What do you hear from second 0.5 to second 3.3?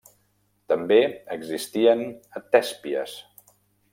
També existien a Tèspies.